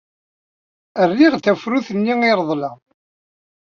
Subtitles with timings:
[1.09, 2.75] Rriɣ-d tafrut-nni ay reḍleɣ.